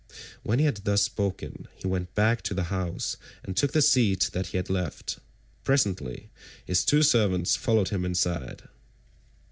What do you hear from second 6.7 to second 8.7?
two servants followed him inside.